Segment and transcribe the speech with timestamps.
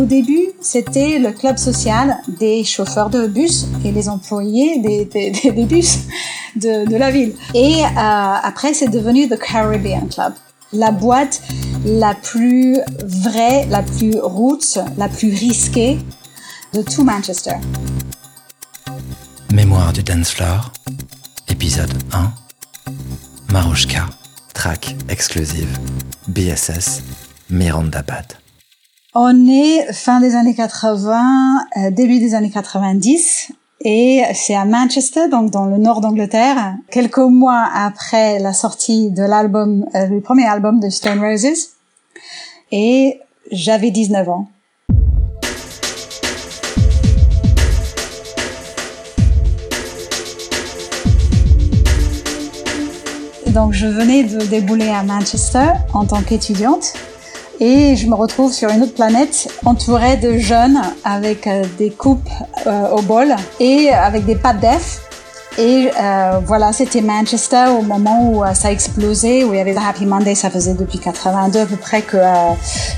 [0.00, 5.04] Au début, c'était le club social des chauffeurs de bus et les employés des,
[5.66, 5.98] bus
[6.56, 7.34] de, la ville.
[7.54, 10.32] Et euh, après, c'est devenu The Caribbean Club.
[10.72, 11.42] La boîte
[11.84, 15.98] la plus vraie, la plus roots, la plus risquée
[16.72, 17.56] de tout Manchester.
[19.52, 20.72] Mémoire du dance floor,
[21.48, 22.32] épisode 1.
[23.52, 24.06] Marouchka,
[24.54, 25.78] track exclusive,
[26.26, 27.02] BSS,
[27.50, 28.40] Miranda Bad.
[29.12, 35.28] On est fin des années 80, euh, début des années 90 et c'est à Manchester,
[35.28, 40.78] donc dans le nord d'Angleterre, quelques mois après la sortie de l'album, euh, premier album
[40.78, 41.70] de Stone Roses.
[42.70, 43.18] Et
[43.50, 44.48] j'avais 19 ans.
[53.48, 56.94] Donc je venais de débouler à Manchester en tant qu'étudiante
[57.60, 62.28] et je me retrouve sur une autre planète entourée de jeunes avec euh, des coupes
[62.66, 65.02] euh, au bol et avec des pattes d'EF.
[65.58, 69.76] Et euh, voilà, c'était Manchester au moment où ça a explosé, où il y avait
[69.76, 72.16] Happy Monday, ça faisait depuis 82 à peu près que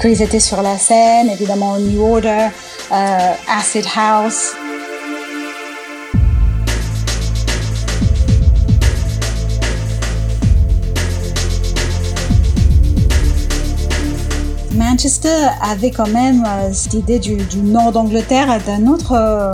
[0.00, 2.48] qu'ils étaient sur la scène, évidemment New Order,
[2.90, 4.54] Acid House.
[14.96, 19.52] Manchester avait quand même euh, cette idée du, nord d'Angleterre, d'un autre, euh,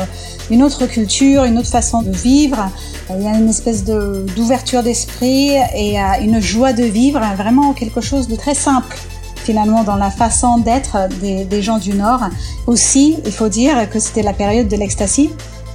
[0.53, 2.71] une autre culture, une autre façon de vivre.
[3.11, 8.01] Il y a une espèce d'ouverture d'esprit et euh, une joie de vivre, vraiment quelque
[8.01, 8.97] chose de très simple
[9.45, 12.21] finalement dans la façon d'être des, des, gens du Nord.
[12.69, 15.31] Aussi, il faut dire que c'était la période de l'ecstasy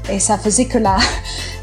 [0.10, 0.96] et ça faisait que la,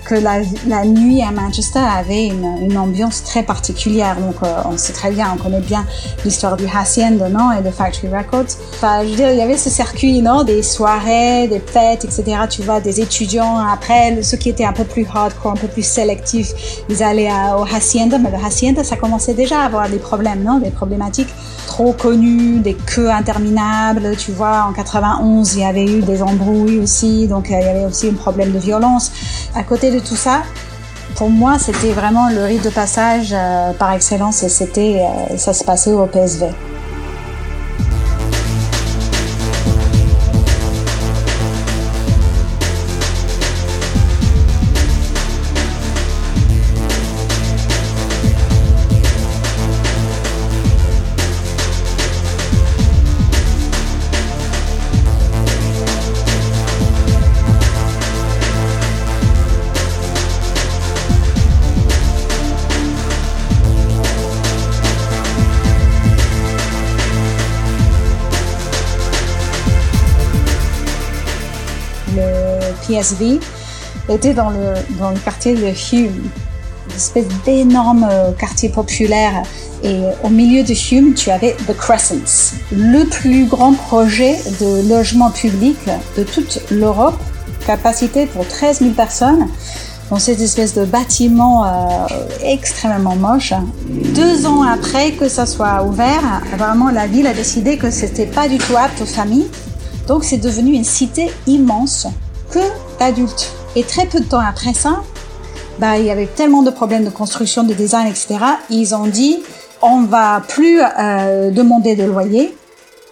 [0.05, 4.17] que la, nuit à Manchester avait une, ambiance très particulière.
[4.17, 5.85] Donc, euh, on sait très bien, on connaît bien
[6.25, 8.57] l'histoire du Hacienda, non, et de Factory Records.
[8.75, 12.25] Enfin, je veux dire, il y avait ce circuit, non, des soirées, des fêtes, etc.
[12.51, 13.59] Tu vois, des étudiants.
[13.59, 16.53] Après, ceux qui étaient un peu plus hardcore, un peu plus sélectifs,
[16.89, 18.19] ils allaient au Hacienda.
[18.19, 21.35] Mais le Hacienda, ça commençait déjà à avoir des problèmes, non, des problématiques
[21.67, 24.17] trop connues, des queues interminables.
[24.17, 27.27] Tu vois, en 91, il y avait eu des embrouilles aussi.
[27.27, 29.11] Donc, euh, il y avait aussi un problème de violence.
[29.55, 30.43] À côté tout ça,
[31.17, 35.53] pour moi, c'était vraiment le rite de passage euh, par excellence et c'était, euh, ça
[35.53, 36.47] se passait au PSV.
[72.87, 73.41] PSV
[74.09, 76.31] était dans le, dans le quartier de Hume,
[76.89, 79.43] une espèce d'énorme euh, quartier populaire.
[79.83, 85.31] Et au milieu de Hume, tu avais The Crescents, le plus grand projet de logement
[85.31, 85.77] public
[86.17, 87.19] de toute l'Europe,
[87.67, 89.49] capacité pour 13 000 personnes
[90.11, 91.69] dans cette espèce de bâtiment euh,
[92.43, 93.53] extrêmement moche.
[94.15, 98.49] Deux ans après que ça soit ouvert, vraiment la ville a décidé que c'était pas
[98.49, 99.49] du tout apte aux familles.
[100.07, 102.07] Donc c'est devenu une cité immense
[102.51, 102.61] que
[102.99, 103.53] d'adultes.
[103.77, 105.03] Et très peu de temps après ça,
[105.79, 108.37] bah, il y avait tellement de problèmes de construction, de design, etc.
[108.71, 109.43] Ils ont dit,
[109.83, 112.57] on va plus euh, demander de loyer.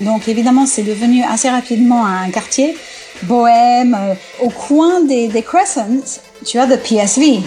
[0.00, 2.76] Donc évidemment, c'est devenu assez rapidement un quartier
[3.22, 7.40] bohème, euh, au coin des, des Crescents, tu as le PSV.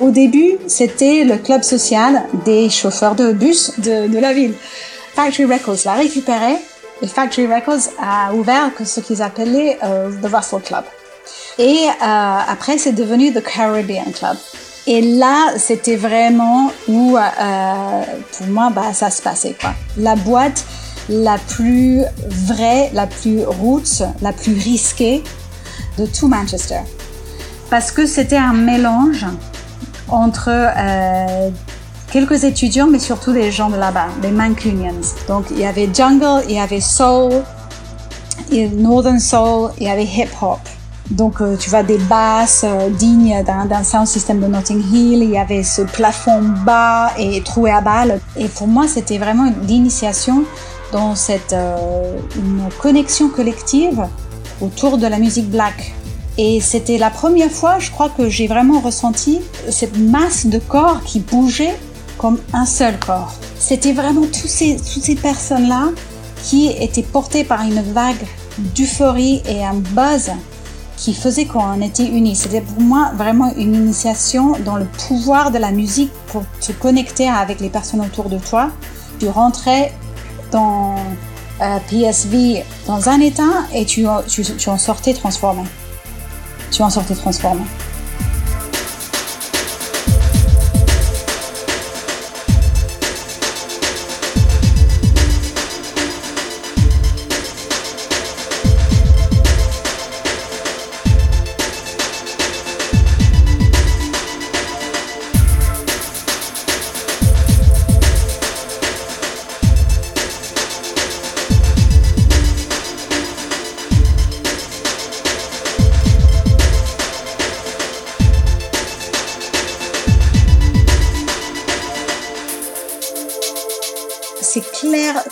[0.00, 4.54] Au début, c'était le club social des chauffeurs de bus de, de la ville.
[5.14, 6.56] Factory Records l'a récupéré
[7.02, 10.84] et Factory Records a ouvert ce qu'ils appelaient euh, The Russell Club.
[11.58, 14.36] Et euh, après, c'est devenu The Caribbean Club.
[14.86, 18.02] Et là, c'était vraiment où, euh,
[18.36, 19.54] pour moi, bah, ça se passait.
[19.60, 19.74] Quoi.
[19.96, 20.64] La boîte
[21.08, 25.22] la plus vraie, la plus roots, la plus risquée
[25.98, 26.80] de tout Manchester.
[27.70, 29.26] Parce que c'était un mélange
[30.08, 31.50] entre euh,
[32.10, 35.00] quelques étudiants, mais surtout des gens de là-bas, les Mancunians.
[35.28, 37.32] Donc, il y avait jungle, il y avait soul,
[38.50, 40.58] il y avait northern soul, il y avait hip-hop.
[41.12, 45.22] Donc, euh, tu vois, des basses euh, dignes d'un sound system de Notting Hill.
[45.22, 48.18] Il y avait ce plafond bas et troué à balles.
[48.36, 50.44] Et pour moi, c'était vraiment l'initiation
[50.90, 54.06] dans cette euh, une connexion collective
[54.60, 55.94] autour de la musique black.
[56.38, 61.02] Et c'était la première fois, je crois, que j'ai vraiment ressenti cette masse de corps
[61.04, 61.76] qui bougeait
[62.16, 63.34] comme un seul corps.
[63.58, 65.90] C'était vraiment tous ces, toutes ces personnes-là
[66.42, 68.24] qui étaient portées par une vague
[68.58, 70.30] d'euphorie et un buzz
[71.02, 72.36] qui faisait qu'on était unis.
[72.36, 77.28] C'était pour moi vraiment une initiation dans le pouvoir de la musique pour te connecter
[77.28, 78.70] avec les personnes autour de toi.
[79.18, 79.92] Tu rentrais
[80.52, 80.94] dans
[81.60, 85.62] euh, PSV dans un état et tu, tu, tu en sortais transformé.
[86.70, 87.62] Tu en sortais transformé.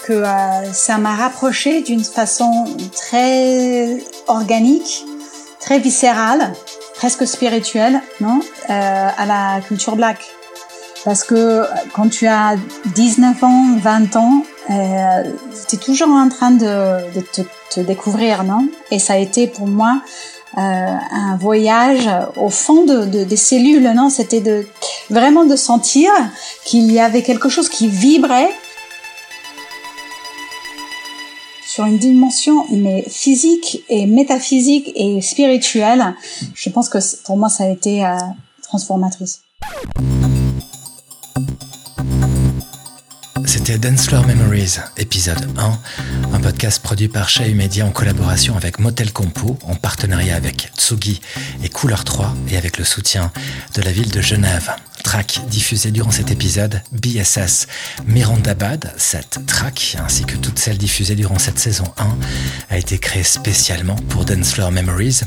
[0.05, 2.65] Que euh, ça m'a rapproché d'une façon
[2.95, 5.05] très organique,
[5.61, 6.53] très viscérale,
[6.95, 8.41] presque spirituelle, non,
[8.71, 10.19] euh, à la culture black.
[11.05, 12.57] Parce que quand tu as
[12.95, 15.23] 19 ans, 20 ans, euh,
[15.69, 16.99] tu es toujours en train de,
[17.71, 18.67] te, découvrir, non?
[18.91, 20.01] Et ça a été pour moi
[20.59, 24.11] euh, un voyage au fond de, de des cellules, non?
[24.11, 24.67] C'était
[25.09, 26.11] vraiment de sentir
[26.65, 28.51] qu'il y avait quelque chose qui vibrait
[31.70, 36.17] sur une dimension mais physique et métaphysique et spirituelle.
[36.52, 38.17] Je pense que pour moi ça a été euh,
[38.62, 39.43] transformatrice.
[43.46, 49.12] C'était Dancefloor Memories, épisode 1, un podcast produit par Chez Media en collaboration avec Motel
[49.12, 51.20] Compo, en partenariat avec Tsugi
[51.62, 53.31] et Couleur 3 et avec le soutien
[53.76, 54.72] de la ville de Genève
[55.02, 57.67] track diffusée durant cet épisode, BSS
[58.06, 62.17] Mirandabad, cette track, ainsi que toutes celles diffusées durant cette saison 1,
[62.70, 65.20] a été créée spécialement pour Dance Floor Memories.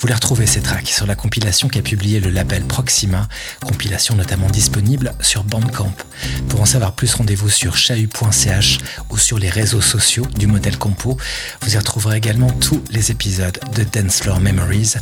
[0.00, 3.28] Vous les retrouvez ces tracks sur la compilation qu'a publié le label Proxima,
[3.64, 5.94] compilation notamment disponible sur Bandcamp.
[6.48, 8.78] Pour en savoir plus, rendez-vous sur chahu.ch
[9.10, 11.16] ou sur les réseaux sociaux du modèle Compo.
[11.62, 14.94] Vous y retrouverez également tous les épisodes de Dance Floor Memories.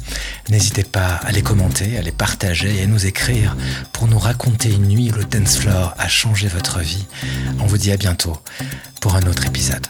[0.48, 3.56] N'hésitez pas à les commenter, à les partager et à nous écrire
[3.92, 7.04] pour nous nous raconter une nuit où le dance floor a changé votre vie.
[7.58, 8.38] On vous dit à bientôt
[9.00, 9.84] pour un autre épisode.